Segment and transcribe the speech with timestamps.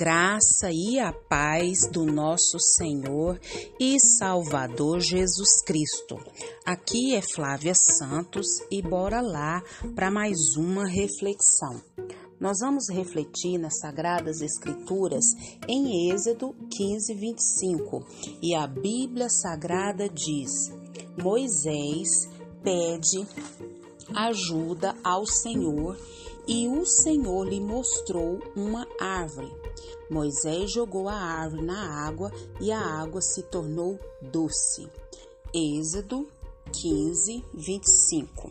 [0.00, 3.38] graça e a paz do nosso Senhor
[3.78, 6.16] e Salvador Jesus Cristo.
[6.64, 9.62] Aqui é Flávia Santos e bora lá
[9.94, 11.82] para mais uma reflexão.
[12.40, 15.26] Nós vamos refletir nas Sagradas Escrituras
[15.68, 18.06] em Êxodo 15, 25
[18.40, 20.72] e a Bíblia Sagrada diz:
[21.22, 22.08] Moisés
[22.62, 23.28] pede
[24.16, 25.96] ajuda ao Senhor
[26.50, 29.54] e o Senhor lhe mostrou uma árvore.
[30.10, 34.88] Moisés jogou a árvore na água e a água se tornou doce.
[35.54, 36.26] Êxodo
[36.72, 38.50] 15, 25.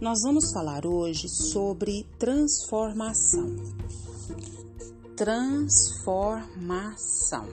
[0.00, 3.56] Nós vamos falar hoje sobre transformação.
[5.14, 7.46] Transformação.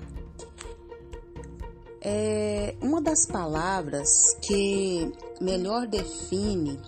[2.01, 6.79] É uma das palavras que melhor define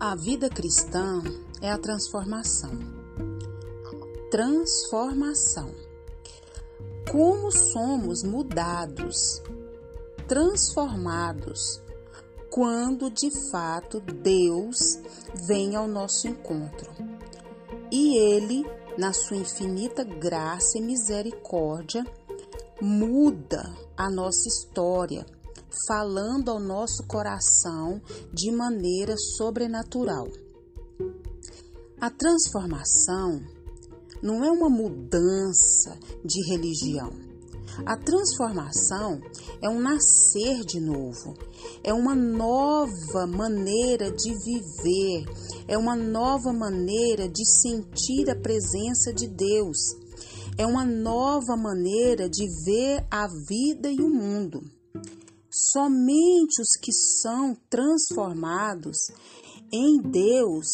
[0.00, 1.22] a vida cristã
[1.60, 2.70] é a transformação.
[4.30, 5.74] Transformação.
[7.12, 9.42] Como somos mudados,
[10.26, 11.82] transformados,
[12.48, 14.98] quando de fato Deus
[15.46, 16.90] vem ao nosso encontro.
[17.92, 18.64] E Ele,
[18.96, 22.06] na sua infinita graça e misericórdia,
[22.80, 25.26] muda a nossa história
[25.86, 28.00] falando ao nosso coração
[28.32, 30.28] de maneira sobrenatural.
[32.00, 33.42] A transformação
[34.22, 37.10] não é uma mudança de religião.
[37.86, 39.20] A transformação
[39.62, 41.34] é um nascer de novo,
[41.82, 45.24] é uma nova maneira de viver,
[45.68, 49.78] é uma nova maneira de sentir a presença de Deus,
[50.58, 54.60] é uma nova maneira de ver a vida e o mundo.
[55.50, 58.96] Somente os que são transformados
[59.72, 60.66] em Deus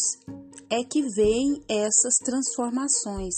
[0.69, 3.35] é que veem essas transformações.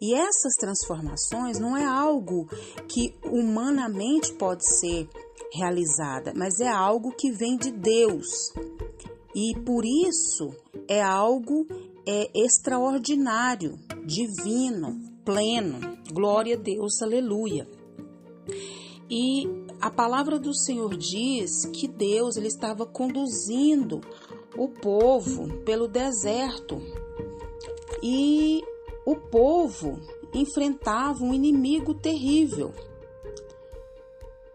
[0.00, 2.46] E essas transformações não é algo
[2.88, 5.08] que humanamente pode ser
[5.52, 8.26] realizada, mas é algo que vem de Deus.
[9.34, 10.54] E por isso
[10.88, 11.66] é algo
[12.06, 15.80] é extraordinário, divino, pleno.
[16.12, 17.68] Glória a Deus, aleluia.
[19.08, 19.44] E
[19.82, 24.00] a palavra do Senhor diz que Deus ele estava conduzindo
[24.56, 26.80] o povo pelo deserto
[28.00, 28.62] e
[29.04, 29.98] o povo
[30.32, 32.72] enfrentava um inimigo terrível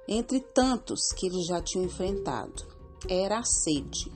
[0.08, 2.64] entre tantos que eles já tinham enfrentado
[3.10, 4.10] era a sede.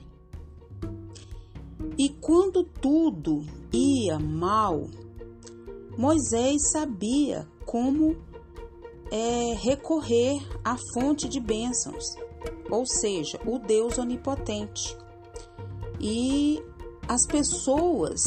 [1.98, 4.88] E quando tudo ia mal,
[5.98, 8.16] Moisés sabia como
[9.14, 12.14] é recorrer à fonte de bênçãos,
[12.70, 14.96] ou seja, o Deus onipotente.
[16.00, 16.64] E
[17.06, 18.22] as pessoas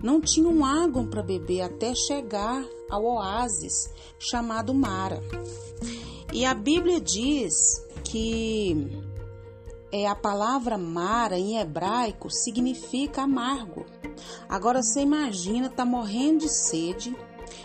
[0.00, 5.20] não tinham água para beber até chegar ao oásis chamado Mara.
[6.32, 7.54] E a Bíblia diz
[8.04, 9.02] que
[9.90, 13.84] é a palavra Mara em hebraico significa amargo.
[14.48, 17.16] Agora você imagina, tá morrendo de sede,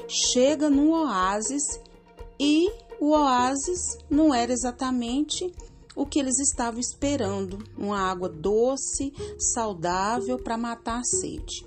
[0.07, 1.79] chega num oásis
[2.43, 5.49] e o oásis não era exatamente
[5.95, 11.65] o que eles estavam esperando, uma água doce, saudável para matar a sede.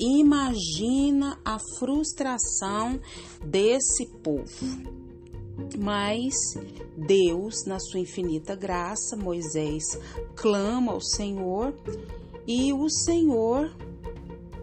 [0.00, 2.98] Imagina a frustração
[3.44, 4.66] desse povo.
[5.78, 6.34] Mas
[6.96, 9.84] Deus, na sua infinita graça, Moisés
[10.34, 11.72] clama ao Senhor
[12.46, 13.70] e o Senhor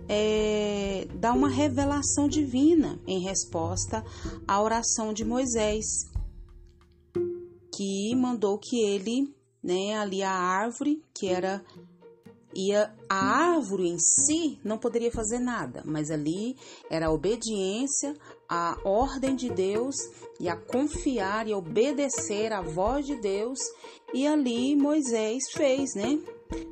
[0.09, 4.03] é, dá uma revelação divina em resposta
[4.47, 5.85] à oração de Moisés,
[7.75, 11.63] que mandou que ele, né, ali a árvore, que era
[12.55, 16.55] ia a árvore em si não poderia fazer nada, mas ali
[16.89, 18.15] era a obediência
[18.49, 19.95] à ordem de Deus
[20.39, 23.59] e a confiar e obedecer à voz de Deus,
[24.13, 26.19] e ali Moisés fez, né?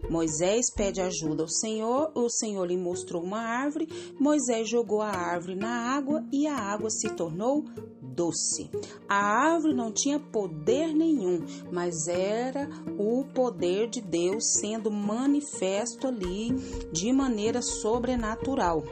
[0.09, 3.89] Moisés pede ajuda ao Senhor, o Senhor lhe mostrou uma árvore,
[4.19, 7.65] Moisés jogou a árvore na água e a água se tornou
[8.01, 8.69] doce.
[9.09, 16.51] A árvore não tinha poder nenhum, mas era o poder de Deus sendo manifesto ali
[16.91, 18.83] de maneira sobrenatural.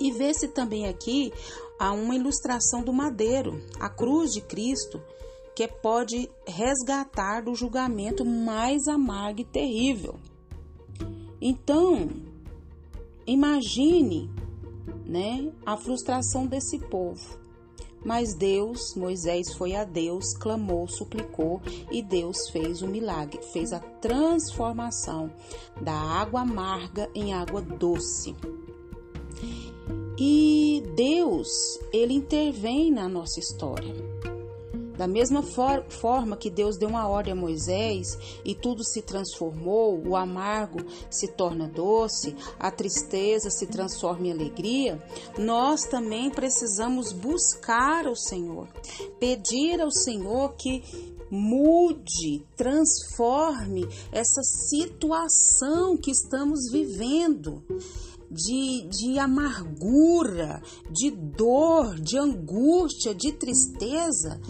[0.00, 1.30] E vê-se também aqui
[1.78, 5.00] há uma ilustração do madeiro, a cruz de Cristo
[5.54, 10.18] que pode resgatar do julgamento mais amargo e terrível.
[11.38, 12.08] Então,
[13.26, 14.30] imagine,
[15.04, 17.38] né, a frustração desse povo.
[18.02, 21.60] Mas Deus, Moisés foi a Deus, clamou, suplicou
[21.90, 25.30] e Deus fez o milagre, fez a transformação
[25.78, 28.34] da água amarga em água doce.
[30.22, 31.48] E Deus,
[31.90, 33.94] ele intervém na nossa história.
[34.98, 39.98] Da mesma for forma que Deus deu uma ordem a Moisés e tudo se transformou,
[40.06, 45.02] o amargo se torna doce, a tristeza se transforma em alegria,
[45.38, 48.68] nós também precisamos buscar o Senhor,
[49.18, 50.82] pedir ao Senhor que
[51.30, 57.62] mude, transforme essa situação que estamos vivendo
[58.30, 64.40] de, de amargura, de dor, de angústia, de tristeza,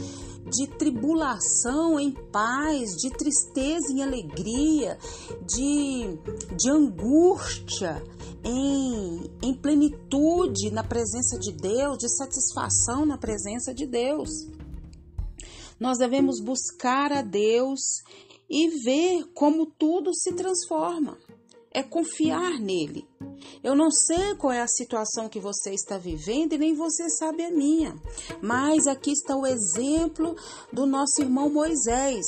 [0.51, 4.99] de tribulação em paz, de tristeza em alegria,
[5.47, 6.19] de,
[6.57, 8.03] de angústia
[8.45, 14.31] em, em plenitude na presença de Deus, de satisfação na presença de Deus.
[15.79, 17.81] Nós devemos buscar a Deus
[18.51, 21.17] e ver como tudo se transforma.
[21.73, 23.07] É confiar nele.
[23.63, 27.45] Eu não sei qual é a situação que você está vivendo e nem você sabe
[27.45, 27.95] a minha,
[28.43, 30.37] mas aqui está o exemplo
[30.73, 32.27] do nosso irmão Moisés.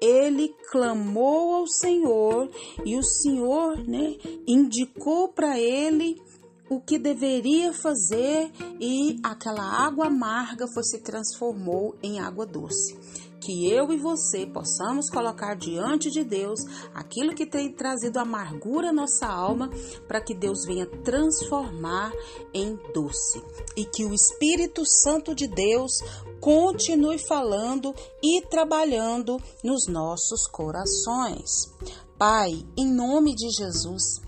[0.00, 2.50] Ele clamou ao Senhor
[2.84, 6.20] e o Senhor né, indicou para ele
[6.68, 8.50] o que deveria fazer
[8.80, 12.96] e aquela água amarga foi se transformou em água doce
[13.44, 16.60] que eu e você possamos colocar diante de Deus
[16.94, 19.68] aquilo que tem trazido amargura à nossa alma,
[20.08, 22.10] para que Deus venha transformar
[22.54, 23.42] em doce.
[23.76, 25.92] E que o Espírito Santo de Deus
[26.40, 31.70] continue falando e trabalhando nos nossos corações.
[32.16, 34.22] Pai, em nome de Jesus,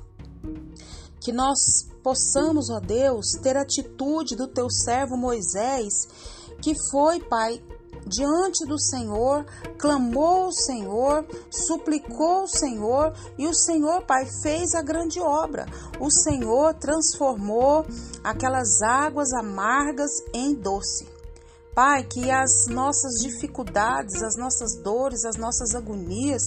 [1.26, 1.58] que nós
[2.04, 6.06] possamos, ó Deus, ter atitude do teu servo Moisés,
[6.62, 7.60] que foi, Pai,
[8.06, 9.44] diante do Senhor,
[9.76, 15.66] clamou ao Senhor, suplicou ao Senhor e o Senhor, Pai, fez a grande obra.
[15.98, 17.84] O Senhor transformou
[18.22, 21.15] aquelas águas amargas em doce.
[21.76, 26.42] Pai, que as nossas dificuldades, as nossas dores, as nossas agonias,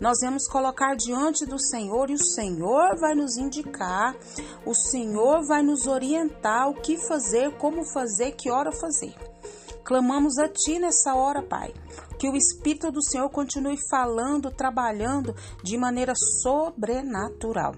[0.00, 4.16] nós vamos colocar diante do Senhor e o Senhor vai nos indicar,
[4.64, 9.14] o Senhor vai nos orientar o que fazer, como fazer, que hora fazer.
[9.84, 11.74] Clamamos a Ti nessa hora, Pai.
[12.18, 17.74] Que o Espírito do Senhor continue falando, trabalhando de maneira sobrenatural.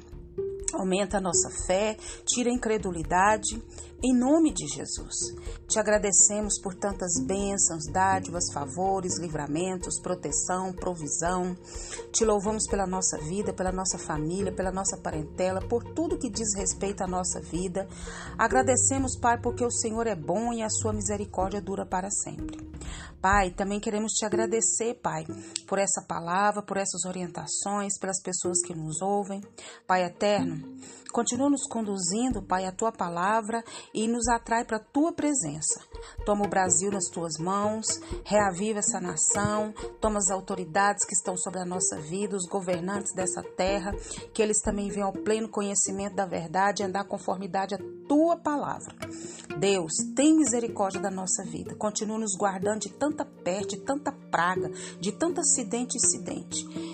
[0.75, 3.63] Aumenta a nossa fé, tira a incredulidade,
[4.03, 5.35] em nome de Jesus.
[5.67, 11.57] Te agradecemos por tantas bênçãos, dádivas, favores, livramentos, proteção, provisão.
[12.13, 16.55] Te louvamos pela nossa vida, pela nossa família, pela nossa parentela, por tudo que diz
[16.55, 17.89] respeito à nossa vida.
[18.37, 22.59] Agradecemos, Pai, porque o Senhor é bom e a sua misericórdia dura para sempre.
[23.25, 25.25] Pai, também queremos te agradecer, Pai,
[25.67, 29.41] por essa palavra, por essas orientações, pelas pessoas que nos ouvem.
[29.87, 30.64] Pai eterno,
[31.15, 33.63] continua nos conduzindo, Pai, a tua palavra
[33.95, 35.81] e nos atrai para a tua presença.
[36.27, 37.87] Toma o Brasil nas tuas mãos,
[38.25, 43.43] reaviva essa nação, toma as autoridades que estão sobre a nossa vida, os governantes dessa
[43.43, 43.93] terra,
[44.33, 47.79] que eles também venham ao pleno conhecimento da verdade e andar conformidade à
[48.09, 48.95] tua palavra.
[49.59, 51.77] Deus, tem misericórdia da nossa vida.
[51.77, 54.69] Continua nos guardando de tanta peste, de tanta praga,
[54.99, 56.94] de tanto acidente e incidente.